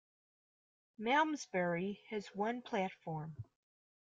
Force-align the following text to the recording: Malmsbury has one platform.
Malmsbury 0.99 1.99
has 2.09 2.25
one 2.33 2.63
platform. 2.63 3.35